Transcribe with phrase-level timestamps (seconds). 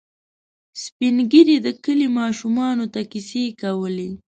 [0.83, 4.09] سپين ږیري د کلي ماشومانو ته کیسې کولې.